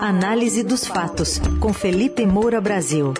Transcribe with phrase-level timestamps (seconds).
[0.00, 3.12] Análise dos fatos, com Felipe Moura Brasil.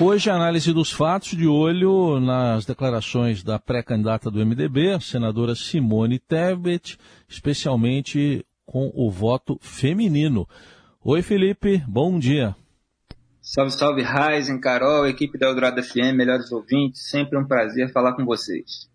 [0.00, 6.18] Hoje a análise dos fatos de olho nas declarações da pré-candidata do MDB, senadora Simone
[6.18, 6.96] Tebet,
[7.28, 10.48] especialmente com o voto feminino.
[11.04, 12.56] Oi, Felipe, bom dia.
[13.44, 18.24] Salve, salve, Raizen, Carol, equipe da Eldorado FM, melhores ouvintes, sempre um prazer falar com
[18.24, 18.88] vocês.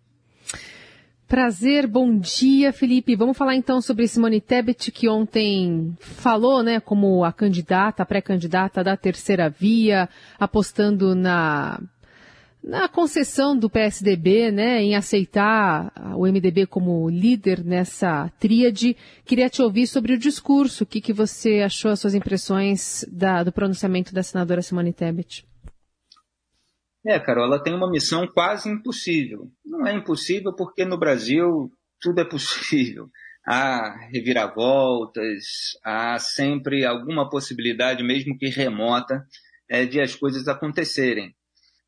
[1.27, 3.13] Prazer, bom dia, Felipe.
[3.13, 8.81] Vamos falar então sobre Simone Tebet, que ontem falou, né, como a candidata, a pré-candidata
[8.81, 10.07] da terceira via,
[10.39, 11.81] apostando na
[12.63, 19.61] na concessão do PSDB, né, em aceitar o MDB como líder nessa tríade, queria te
[19.61, 20.83] ouvir sobre o discurso.
[20.83, 25.45] O que, que você achou, as suas impressões da, do pronunciamento da senadora Simone Tebet?
[27.05, 29.49] É, Carol, ela tem uma missão quase impossível.
[29.65, 31.71] Não é impossível porque no Brasil
[32.01, 33.07] tudo é possível.
[33.49, 35.45] Há reviravoltas,
[35.81, 39.23] há sempre alguma possibilidade, mesmo que remota,
[39.69, 41.33] é, de as coisas acontecerem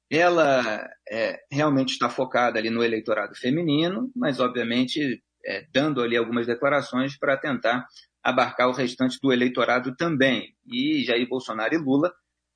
[0.09, 6.47] ela é, realmente está focada ali no eleitorado feminino, mas obviamente é, dando ali algumas
[6.47, 7.85] declarações para tentar
[8.23, 10.55] abarcar o restante do eleitorado também.
[10.65, 12.11] E Jair Bolsonaro e Lula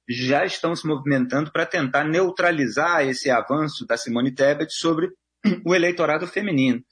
[0.09, 5.09] já estão se movimentando para tentar neutralizar esse avanço da Simone Tebet sobre
[5.65, 6.83] o eleitorado feminino.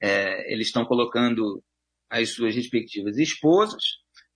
[0.00, 1.62] É, eles estão colocando
[2.10, 3.82] as suas respectivas esposas,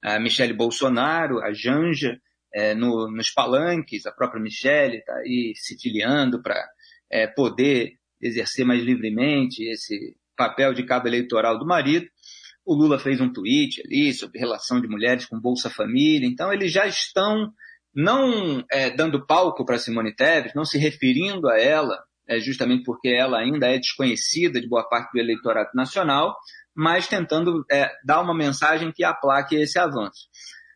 [0.03, 2.19] a Michele Bolsonaro, a Janja,
[2.53, 6.63] é, no, nos palanques, a própria Michelle está aí se filiando para
[7.11, 12.07] é, poder exercer mais livremente esse papel de cabo eleitoral do marido.
[12.65, 16.71] O Lula fez um tweet ali sobre relação de mulheres com Bolsa Família, então eles
[16.71, 17.53] já estão
[17.95, 23.09] não é, dando palco para Simone Tebet, não se referindo a ela, é, justamente porque
[23.09, 26.37] ela ainda é desconhecida de boa parte do eleitorado nacional,
[26.75, 30.29] mas tentando é, dar uma mensagem que aplaque esse avanço.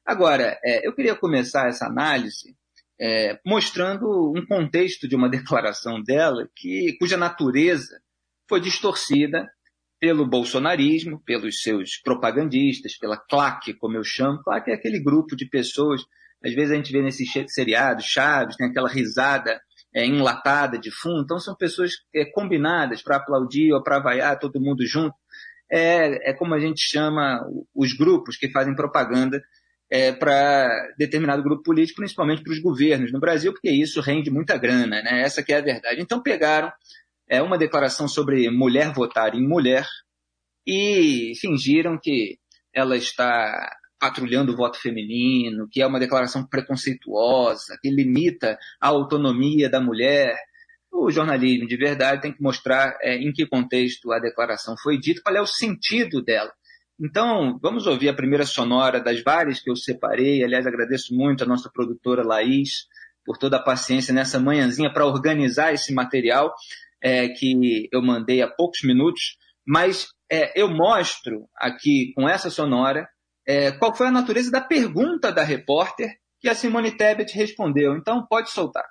[0.05, 2.57] Agora, é, eu queria começar essa análise
[3.01, 8.01] é, mostrando um contexto de uma declaração dela que, cuja natureza
[8.49, 9.49] foi distorcida
[10.01, 14.43] pelo bolsonarismo, pelos seus propagandistas, pela claque, como eu chamo.
[14.43, 16.03] Claque é aquele grupo de pessoas,
[16.45, 19.61] às vezes a gente vê nesses seriados, Chaves, tem aquela risada
[19.95, 24.61] é, enlatada de fundo, então são pessoas é, combinadas para aplaudir ou para vaiar todo
[24.61, 25.15] mundo junto.
[25.71, 27.41] É, é como a gente chama
[27.75, 29.41] os grupos que fazem propaganda
[29.93, 34.57] é, para determinado grupo político, principalmente para os governos no Brasil, porque isso rende muita
[34.57, 35.21] grana, né?
[35.21, 36.01] Essa que é a verdade.
[36.01, 36.73] Então pegaram
[37.29, 39.87] é, uma declaração sobre mulher votar em mulher
[40.67, 42.39] e fingiram que
[42.75, 43.71] ela está
[44.01, 50.35] patrulhando o voto feminino, que é uma declaração preconceituosa, que limita a autonomia da mulher.
[50.91, 55.21] O jornalismo de verdade tem que mostrar é, em que contexto a declaração foi dita,
[55.23, 56.51] qual é o sentido dela.
[57.03, 60.45] Então, vamos ouvir a primeira sonora das várias que eu separei.
[60.45, 62.87] Aliás, agradeço muito a nossa produtora Laís
[63.25, 66.55] por toda a paciência nessa manhãzinha para organizar esse material
[67.03, 69.37] é, que eu mandei há poucos minutos.
[69.67, 73.09] Mas é, eu mostro aqui com essa sonora
[73.45, 76.09] é, qual foi a natureza da pergunta da repórter
[76.41, 77.97] que a Simone Tebet respondeu.
[77.97, 78.87] Então, pode soltar.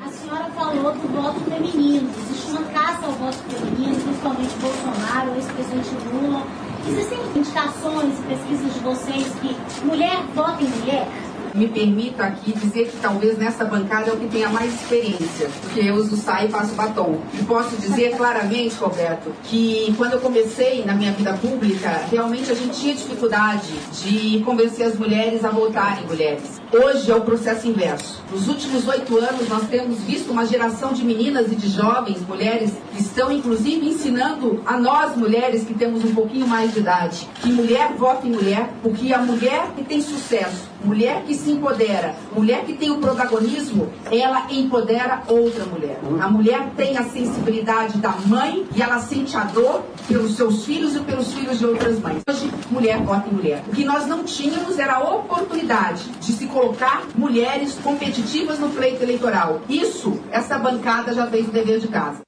[0.00, 2.10] A senhora falou do voto feminino.
[2.10, 8.80] Existe uma caça ao voto feminino, principalmente Bolsonaro, ex-presidente Lula Existem indicações e pesquisas de
[8.80, 11.06] vocês que mulher vota em mulher?
[11.54, 15.80] Me permito aqui dizer que talvez nessa bancada é o que tenha mais experiência, porque
[15.80, 17.20] eu uso saia e faço batom.
[17.34, 22.54] E posso dizer claramente, Roberto, que quando eu comecei na minha vida pública, realmente a
[22.54, 23.70] gente tinha dificuldade
[24.02, 26.60] de convencer as mulheres a votarem mulheres.
[26.72, 28.22] Hoje é o processo inverso.
[28.30, 32.72] Nos últimos oito anos, nós temos visto uma geração de meninas e de jovens, mulheres,
[32.94, 37.52] que estão inclusive ensinando a nós, mulheres que temos um pouquinho mais de idade, que
[37.52, 42.64] mulher vota em mulher, porque a mulher que tem sucesso, mulher que se empodera, mulher
[42.64, 45.98] que tem o protagonismo, ela empodera outra mulher.
[46.20, 50.96] A mulher tem a sensibilidade da mãe e ela sente a dor pelos seus filhos
[50.96, 52.22] e pelos filhos de outras mães.
[52.28, 53.62] Hoje, mulher vota em mulher.
[53.68, 59.02] O que nós não tínhamos era a oportunidade de se colocar mulheres competitivas no pleito
[59.02, 59.60] eleitoral.
[59.68, 62.20] Isso, essa bancada já fez o dever de casa.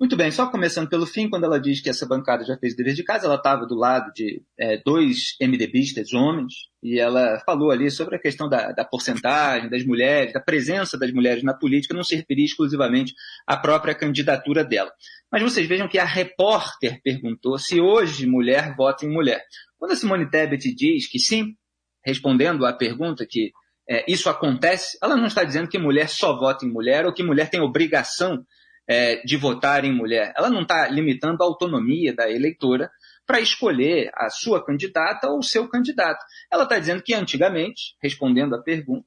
[0.00, 2.94] Muito bem, só começando pelo fim, quando ela diz que essa bancada já fez dever
[2.94, 7.90] de casa, ela estava do lado de é, dois MDBistas homens, e ela falou ali
[7.90, 12.02] sobre a questão da, da porcentagem das mulheres, da presença das mulheres na política, não
[12.02, 13.12] se referia exclusivamente
[13.46, 14.90] à própria candidatura dela.
[15.30, 19.44] Mas vocês vejam que a repórter perguntou se hoje mulher vota em mulher.
[19.78, 21.54] Quando a Simone Tebet diz que sim,
[22.02, 23.52] respondendo à pergunta que
[23.86, 27.22] é, isso acontece, ela não está dizendo que mulher só vota em mulher ou que
[27.22, 28.46] mulher tem obrigação
[28.90, 30.32] é, de votar em mulher.
[30.36, 32.90] Ela não está limitando a autonomia da eleitora
[33.24, 36.24] para escolher a sua candidata ou o seu candidato.
[36.50, 39.06] Ela está dizendo que antigamente, respondendo à pergunta,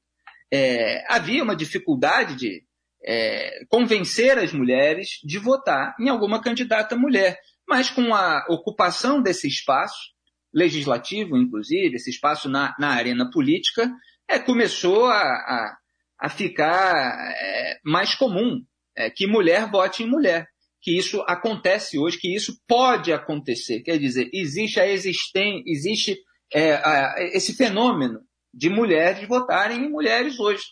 [0.50, 2.62] é, havia uma dificuldade de
[3.06, 7.38] é, convencer as mulheres de votar em alguma candidata mulher.
[7.68, 10.14] Mas com a ocupação desse espaço,
[10.50, 13.92] legislativo, inclusive, esse espaço na, na arena política,
[14.26, 15.76] é, começou a, a,
[16.20, 16.94] a ficar
[17.36, 18.64] é, mais comum
[18.96, 20.46] é, que mulher vote em mulher.
[20.80, 23.80] Que isso acontece hoje, que isso pode acontecer.
[23.80, 26.18] Quer dizer, existe a existência, existe
[26.52, 28.20] é, a, esse fenômeno
[28.52, 30.62] de mulheres votarem em mulheres hoje.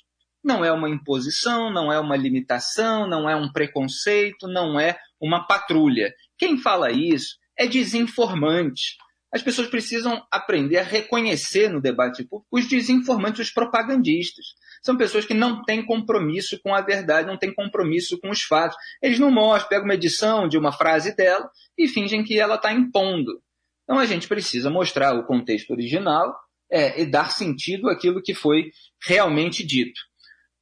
[0.45, 5.47] Não é uma imposição, não é uma limitação, não é um preconceito, não é uma
[5.47, 6.13] patrulha.
[6.37, 8.97] Quem fala isso é desinformante.
[9.33, 14.45] As pessoas precisam aprender a reconhecer no debate público os desinformantes, os propagandistas.
[14.83, 18.77] São pessoas que não têm compromisso com a verdade, não têm compromisso com os fatos.
[19.01, 21.49] Eles não mostram, pegam uma edição de uma frase dela
[21.79, 23.41] e fingem que ela está impondo.
[23.85, 26.35] Então a gente precisa mostrar o contexto original
[26.71, 28.73] é, e dar sentido àquilo que foi
[29.07, 30.01] realmente dito.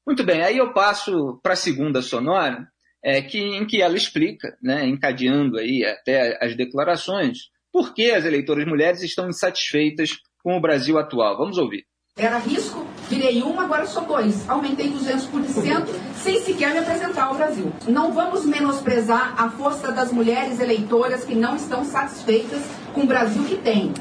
[0.06, 2.66] Muito bem, aí eu passo para a segunda sonora,
[3.02, 8.24] é, que, em que ela explica, né, encadeando aí até as declarações, por que as
[8.24, 11.38] eleitoras mulheres estão insatisfeitas com o Brasil atual.
[11.38, 11.86] Vamos ouvir.
[12.16, 14.48] Era risco, virei um, agora sou dois.
[14.48, 15.88] Aumentei 200%
[16.22, 17.72] sem sequer me apresentar ao Brasil.
[17.88, 22.60] Não vamos menosprezar a força das mulheres eleitoras que não estão satisfeitas
[22.94, 23.92] com o Brasil que tem.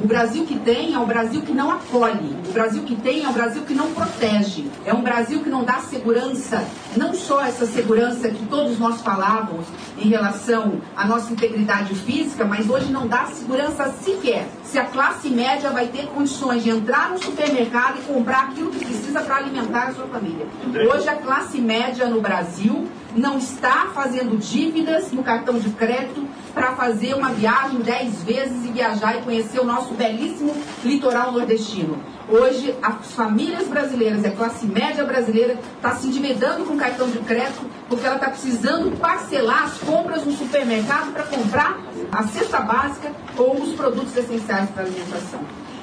[0.00, 2.36] O Brasil que tem é um Brasil que não acolhe.
[2.48, 4.70] O Brasil que tem é um Brasil que não protege.
[4.86, 6.64] É um Brasil que não dá segurança,
[6.96, 9.66] não só essa segurança que todos nós falávamos
[9.98, 15.30] em relação à nossa integridade física, mas hoje não dá segurança sequer se a classe
[15.30, 19.88] média vai ter condições de entrar no supermercado e comprar aquilo que precisa para alimentar
[19.88, 20.46] a sua família.
[20.92, 26.74] Hoje a classe média no Brasil não está fazendo dívidas no cartão de crédito para
[26.74, 31.98] fazer uma viagem dez vezes e viajar e conhecer o nosso belíssimo litoral nordestino.
[32.28, 37.64] Hoje, as famílias brasileiras, a classe média brasileira, está se endividando com cartão de crédito
[37.88, 41.78] porque ela está precisando parcelar as compras no supermercado para comprar
[42.12, 45.40] a cesta básica ou os produtos essenciais para a alimentação.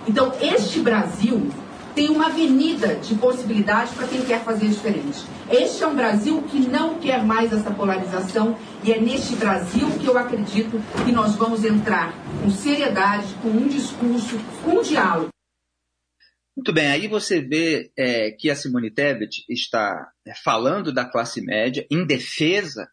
[0.07, 1.49] Então, este Brasil
[1.95, 5.19] tem uma avenida de possibilidades para quem quer fazer diferente.
[5.49, 10.05] Este é um Brasil que não quer mais essa polarização e é neste Brasil que
[10.05, 15.29] eu acredito que nós vamos entrar com seriedade, com um discurso, com um diálogo.
[16.55, 21.41] Muito bem, aí você vê é, que a Simone Tebet está é, falando da classe
[21.41, 22.87] média, em defesa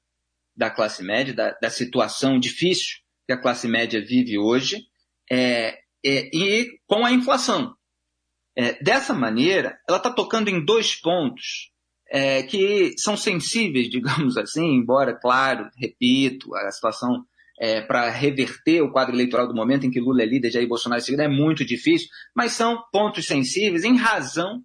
[0.57, 4.85] da classe média, da, da situação difícil que a classe média vive hoje,
[5.31, 7.73] é, é e com a inflação.
[8.57, 11.71] É, dessa maneira, ela está tocando em dois pontos
[12.11, 17.25] é, que são sensíveis, digamos assim, embora, claro, repito, a situação
[17.59, 21.01] é, para reverter o quadro eleitoral do momento em que Lula é líder, Jair Bolsonaro
[21.01, 24.63] é segundo, é muito difícil, mas são pontos sensíveis em razão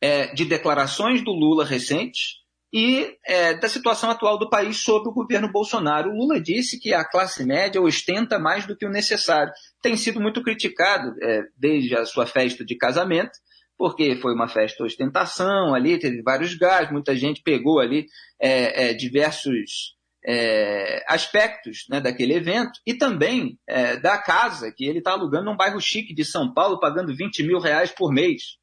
[0.00, 2.41] é, de declarações do Lula recentes
[2.72, 6.10] e é, da situação atual do país sob o governo Bolsonaro.
[6.10, 9.52] O Lula disse que a classe média ostenta mais do que o necessário.
[9.82, 13.32] Tem sido muito criticado é, desde a sua festa de casamento,
[13.76, 18.06] porque foi uma festa ostentação ali, teve vários gastos, muita gente pegou ali
[18.40, 24.98] é, é diversos é, aspectos né, daquele evento e também é, da casa que ele
[24.98, 28.56] está alugando num bairro chique de São Paulo, pagando 20 mil reais por mês.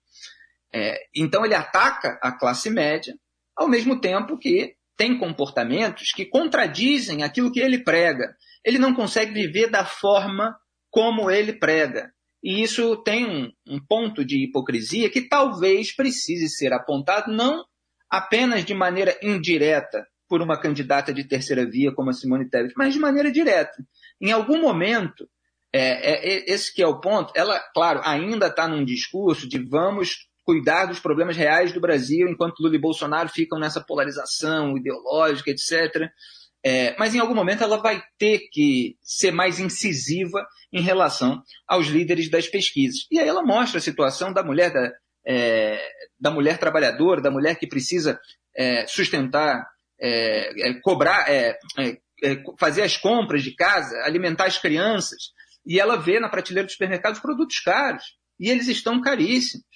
[1.13, 3.13] então ele ataca a classe média,
[3.59, 8.33] ao mesmo tempo que tem comportamentos que contradizem aquilo que ele prega.
[8.65, 10.57] Ele não consegue viver da forma
[10.89, 12.11] como ele prega.
[12.41, 17.65] E isso tem um, um ponto de hipocrisia que talvez precise ser apontado não
[18.09, 22.93] apenas de maneira indireta por uma candidata de terceira via como a Simone Tebet, mas
[22.93, 23.75] de maneira direta.
[24.21, 25.29] Em algum momento,
[25.73, 29.59] é, é, é esse que é o ponto, ela, claro, ainda está num discurso de
[29.59, 35.51] vamos cuidar dos problemas reais do Brasil, enquanto Lula e Bolsonaro ficam nessa polarização ideológica,
[35.51, 36.10] etc.
[36.65, 41.86] É, mas em algum momento ela vai ter que ser mais incisiva em relação aos
[41.86, 43.06] líderes das pesquisas.
[43.12, 44.91] E aí ela mostra a situação da mulher, da,
[45.24, 45.79] é,
[46.20, 48.20] da mulher trabalhadora, da mulher que precisa
[48.58, 49.68] é, sustentar,
[50.01, 51.60] é, é, cobrar, é,
[52.58, 55.32] fazer as compras de casa, alimentar as crianças.
[55.63, 58.18] E ela vê na prateleira dos supermercados produtos caros.
[58.39, 59.68] E eles estão caríssimos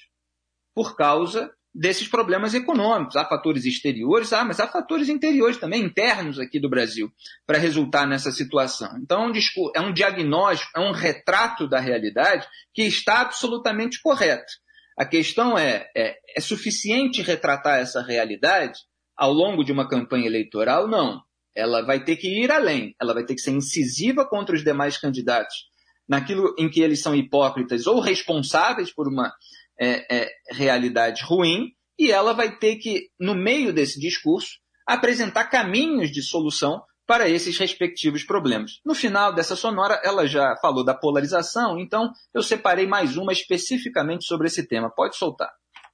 [0.73, 3.15] por causa desses problemas econômicos.
[3.15, 7.11] Há fatores exteriores, ah, mas há fatores interiores também, internos aqui do Brasil,
[7.47, 8.89] para resultar nessa situação.
[9.01, 9.31] Então,
[9.75, 14.53] é um diagnóstico, é um retrato da realidade que está absolutamente correto.
[14.97, 18.79] A questão é, é, é suficiente retratar essa realidade
[19.17, 20.87] ao longo de uma campanha eleitoral?
[20.87, 21.21] Não.
[21.55, 24.97] ela vai ter que ir além, ela vai ter que ser incisiva contra os demais
[24.97, 25.67] candidatos,
[26.07, 29.33] naquilo em que eles são hipócritas ou responsáveis por uma
[29.79, 36.11] é, é, realidade ruim, e ela vai ter que, no meio desse discurso, apresentar caminhos
[36.11, 38.79] de solução para esses respectivos problemas.
[38.85, 44.25] No final dessa sonora, ela já falou da polarização, então eu separei mais uma especificamente
[44.25, 44.89] sobre esse tema.
[44.89, 45.51] Pode soltar.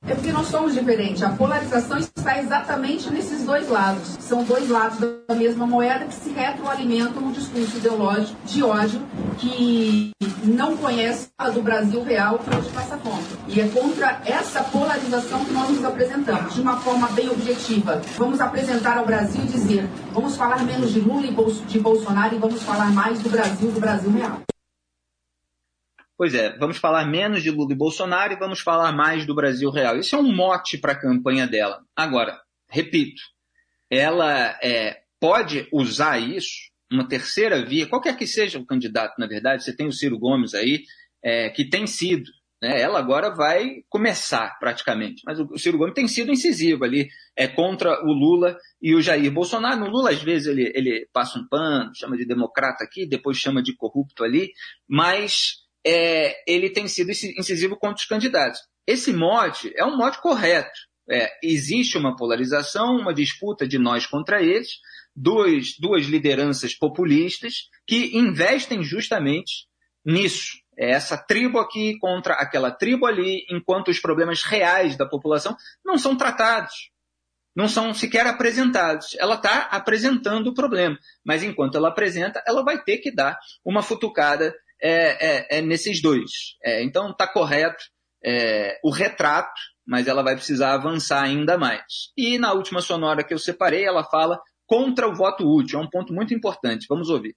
[0.10, 1.22] É porque nós somos diferentes.
[1.22, 4.18] A polarização está exatamente nesses dois lados.
[4.20, 9.02] São dois lados da mesma moeda que se retroalimentam no discurso ideológico de ódio
[9.38, 10.12] que
[10.44, 13.38] não conhece a do Brasil real que hoje passa contra.
[13.48, 18.02] E é contra essa polarização que nós nos apresentamos, de uma forma bem objetiva.
[18.18, 22.40] Vamos apresentar ao Brasil e dizer, vamos falar menos de Lula e de Bolsonaro e
[22.40, 24.40] vamos falar mais do Brasil, do Brasil real.
[26.20, 29.72] Pois é, vamos falar menos de Lula e Bolsonaro e vamos falar mais do Brasil
[29.72, 29.98] real.
[29.98, 31.82] Isso é um mote para a campanha dela.
[31.96, 32.38] Agora,
[32.70, 33.22] repito,
[33.90, 39.64] ela é, pode usar isso, uma terceira via, qualquer que seja o candidato, na verdade,
[39.64, 40.84] você tem o Ciro Gomes aí,
[41.24, 42.30] é, que tem sido,
[42.62, 47.48] né, ela agora vai começar praticamente, mas o Ciro Gomes tem sido incisivo ali, é
[47.48, 49.80] contra o Lula e o Jair Bolsonaro.
[49.80, 53.64] No Lula, às vezes, ele, ele passa um pano, chama de democrata aqui, depois chama
[53.64, 54.52] de corrupto ali,
[54.86, 58.60] mas é, ele tem sido incisivo contra os candidatos.
[58.86, 60.72] Esse mote é um mote correto.
[61.10, 64.80] É, existe uma polarização, uma disputa de nós contra eles,
[65.16, 69.68] duas, duas lideranças populistas que investem justamente
[70.06, 70.58] nisso.
[70.78, 75.98] É essa tribo aqui contra aquela tribo ali, enquanto os problemas reais da população não
[75.98, 76.92] são tratados,
[77.56, 79.16] não são sequer apresentados.
[79.20, 83.82] Ela está apresentando o problema, mas enquanto ela apresenta, ela vai ter que dar uma
[83.82, 86.32] futucada é, é, é nesses dois.
[86.64, 87.84] É, então está correto
[88.24, 92.12] é, o retrato, mas ela vai precisar avançar ainda mais.
[92.18, 95.80] E na última sonora que eu separei, ela fala contra o voto útil.
[95.80, 96.86] É um ponto muito importante.
[96.88, 97.36] Vamos ouvir.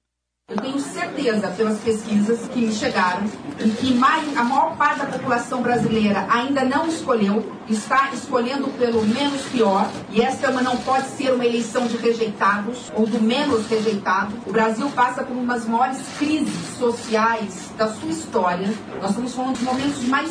[0.53, 3.25] Eu tenho certeza, pelas pesquisas que me chegaram,
[3.59, 3.99] e que
[4.37, 10.21] a maior parte da população brasileira ainda não escolheu, está escolhendo pelo menos pior, e
[10.21, 14.35] essa uma não pode ser uma eleição de rejeitados ou do menos rejeitado.
[14.47, 18.71] O Brasil passa por umas maiores crises sociais da sua história.
[19.01, 20.31] Nós estamos falando de momentos mais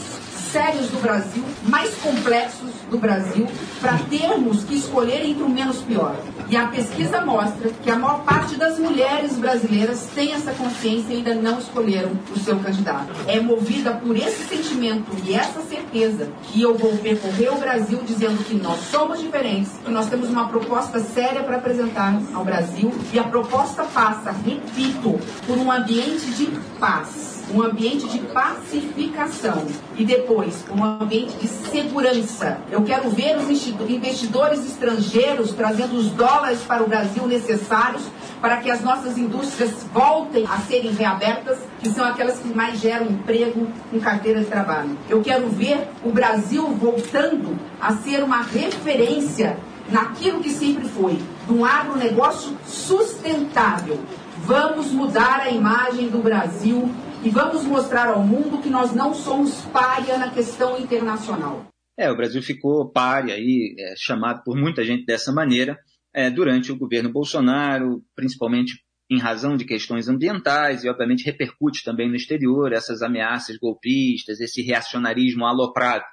[0.51, 3.47] sérios do Brasil, mais complexos do Brasil,
[3.79, 6.15] para termos que escolher entre o menos pior.
[6.49, 11.17] E a pesquisa mostra que a maior parte das mulheres brasileiras tem essa consciência e
[11.17, 13.09] ainda não escolheram o seu candidato.
[13.25, 18.43] É movida por esse sentimento e essa certeza que eu vou percorrer o Brasil dizendo
[18.43, 23.19] que nós somos diferentes, que nós temos uma proposta séria para apresentar ao Brasil e
[23.19, 25.17] a proposta passa, repito,
[25.47, 29.65] por um ambiente de paz um ambiente de pacificação
[29.97, 32.59] e depois um ambiente de segurança.
[32.71, 38.03] Eu quero ver os investidores estrangeiros trazendo os dólares para o Brasil necessários
[38.41, 43.05] para que as nossas indústrias voltem a serem reabertas, que são aquelas que mais geram
[43.05, 44.97] emprego em carteira de trabalho.
[45.07, 49.57] Eu quero ver o Brasil voltando a ser uma referência
[49.89, 53.99] naquilo que sempre foi, de um agronegócio sustentável.
[54.43, 56.89] Vamos mudar a imagem do Brasil
[57.23, 61.67] e vamos mostrar ao mundo que nós não somos párea na questão internacional.
[61.97, 65.77] É, o Brasil ficou párea aí, é, chamado por muita gente dessa maneira,
[66.13, 72.09] é, durante o governo Bolsonaro, principalmente em razão de questões ambientais e, obviamente, repercute também
[72.09, 76.05] no exterior essas ameaças golpistas, esse reacionarismo aloprado.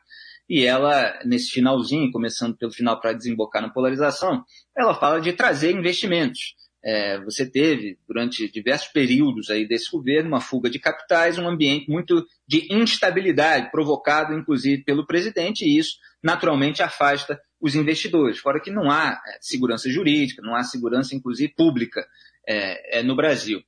[0.49, 4.43] E ela, nesse finalzinho, começando pelo final para desembocar na polarização,
[4.77, 6.55] ela fala de trazer investimentos.
[6.85, 11.91] É, você teve, durante diversos períodos aí desse governo, uma fuga de capitais, um ambiente
[11.91, 18.39] muito de instabilidade, provocado inclusive pelo presidente, e isso naturalmente afasta os investidores.
[18.39, 22.07] Fora que não há é, segurança jurídica, não há segurança, inclusive, pública
[22.47, 23.61] é, é, no Brasil.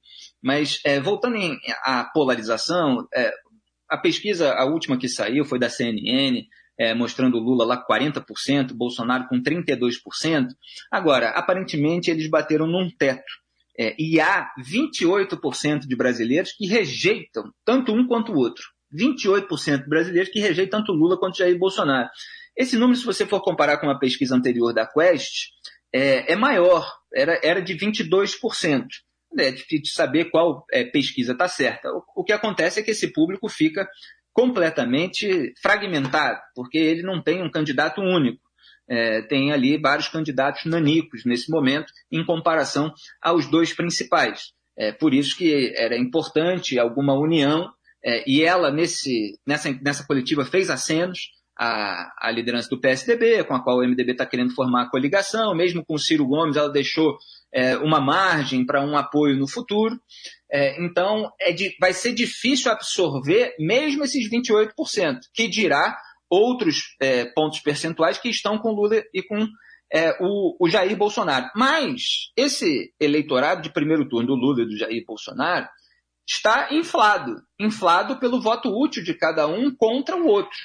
[0.42, 3.32] Mas, é, voltando em, à polarização, é,
[3.88, 6.46] a pesquisa, a última que saiu, foi da CNN,
[6.80, 10.46] é, mostrando o Lula lá 40%, Bolsonaro com 32%.
[10.90, 13.30] Agora, aparentemente, eles bateram num teto.
[13.78, 18.64] É, e há 28% de brasileiros que rejeitam tanto um quanto o outro.
[18.98, 22.08] 28% de brasileiros que rejeitam tanto Lula quanto Jair Bolsonaro.
[22.56, 25.50] Esse número, se você for comparar com a pesquisa anterior da Quest,
[25.94, 28.86] é, é maior, era, era de 22%.
[29.38, 31.90] É difícil saber qual é, pesquisa está certa.
[31.92, 33.86] O, o que acontece é que esse público fica
[34.32, 38.40] completamente fragmentado, porque ele não tem um candidato único.
[38.88, 44.52] É, tem ali vários candidatos nanicos nesse momento, em comparação aos dois principais.
[44.76, 47.70] É, por isso que era importante alguma união,
[48.04, 51.30] é, e ela, nesse, nessa, nessa coletiva, fez acenos
[51.62, 55.54] a, a liderança do PSDB, com a qual o MDB está querendo formar a coligação,
[55.54, 57.18] mesmo com o Ciro Gomes, ela deixou
[57.52, 60.00] é, uma margem para um apoio no futuro.
[60.50, 65.98] É, então, é de, vai ser difícil absorver mesmo esses 28%, que dirá
[66.30, 69.46] outros é, pontos percentuais que estão com Lula e com
[69.92, 71.50] é, o, o, Jair Bolsonaro.
[71.54, 75.68] Mas esse eleitorado de primeiro turno do Lula e do Jair Bolsonaro
[76.26, 80.56] está inflado inflado pelo voto útil de cada um contra o outro.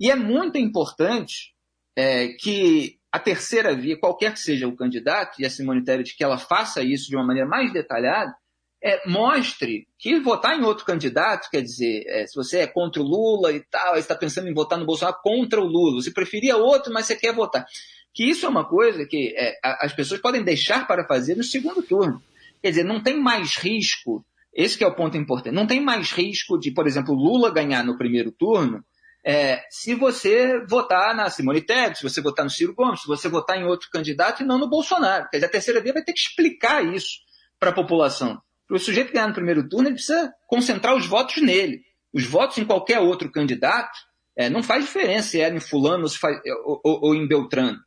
[0.00, 1.54] E é muito importante
[1.96, 6.24] é, que a terceira via, qualquer que seja o candidato, e a Simone Tebet, que
[6.24, 8.34] ela faça isso de uma maneira mais detalhada,
[8.82, 13.04] é, mostre que votar em outro candidato, quer dizer, é, se você é contra o
[13.04, 16.92] Lula e tal, está pensando em votar no Bolsonaro contra o Lula, você preferia outro,
[16.92, 17.64] mas você quer votar.
[18.12, 21.82] Que isso é uma coisa que é, as pessoas podem deixar para fazer no segundo
[21.82, 22.22] turno.
[22.60, 26.58] Quer dizer, não tem mais risco, esse é o ponto importante, não tem mais risco
[26.58, 28.84] de, por exemplo, Lula ganhar no primeiro turno
[29.26, 33.26] é, se você votar na Simone Tebet, se você votar no Ciro Gomes, se você
[33.26, 35.28] votar em outro candidato e não no Bolsonaro.
[35.30, 37.20] Quer dizer, a terceira via vai ter que explicar isso
[37.58, 38.38] para a população.
[38.68, 41.82] Para o sujeito ganhar no primeiro turno, ele precisa concentrar os votos nele.
[42.12, 43.98] Os votos em qualquer outro candidato
[44.36, 47.78] é, não faz diferença se é em fulano faz, ou, ou, ou, em Beltrano.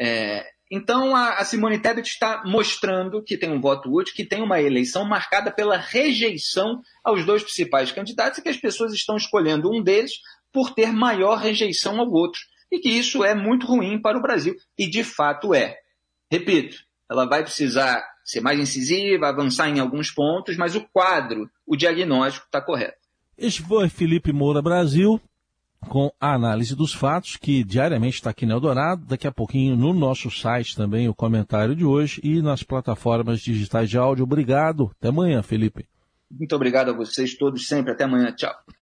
[0.00, 4.40] É, então, a, a Simone Tebet está mostrando que tem um voto útil, que tem
[4.40, 9.70] uma eleição marcada pela rejeição aos dois principais candidatos e que as pessoas estão escolhendo
[9.70, 10.12] um deles
[10.52, 12.40] por ter maior rejeição ao outro.
[12.70, 14.54] E que isso é muito ruim para o Brasil.
[14.78, 15.76] E de fato é.
[16.30, 16.76] Repito,
[17.10, 22.46] ela vai precisar ser mais incisiva, avançar em alguns pontos, mas o quadro, o diagnóstico
[22.46, 22.98] está correto.
[23.36, 25.20] Este foi Felipe Moura Brasil,
[25.88, 29.92] com a análise dos fatos, que diariamente está aqui no Eldorado, daqui a pouquinho no
[29.92, 34.24] nosso site também o comentário de hoje e nas plataformas digitais de áudio.
[34.24, 34.90] Obrigado.
[34.98, 35.86] Até amanhã, Felipe.
[36.30, 37.92] Muito obrigado a vocês todos sempre.
[37.92, 38.32] Até amanhã.
[38.32, 38.54] Tchau.